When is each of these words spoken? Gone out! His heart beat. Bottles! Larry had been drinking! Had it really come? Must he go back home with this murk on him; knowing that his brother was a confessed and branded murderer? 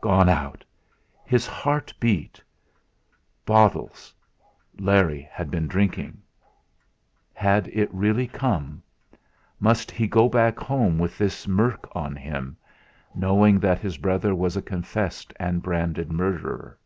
Gone 0.00 0.30
out! 0.30 0.64
His 1.26 1.46
heart 1.46 1.92
beat. 2.00 2.42
Bottles! 3.44 4.14
Larry 4.78 5.28
had 5.30 5.50
been 5.50 5.68
drinking! 5.68 6.22
Had 7.34 7.68
it 7.68 7.92
really 7.92 8.26
come? 8.26 8.82
Must 9.60 9.90
he 9.90 10.06
go 10.06 10.26
back 10.26 10.58
home 10.58 10.98
with 10.98 11.18
this 11.18 11.46
murk 11.46 11.86
on 11.94 12.16
him; 12.16 12.56
knowing 13.14 13.60
that 13.60 13.78
his 13.78 13.98
brother 13.98 14.34
was 14.34 14.56
a 14.56 14.62
confessed 14.62 15.34
and 15.38 15.60
branded 15.62 16.10
murderer? 16.10 16.78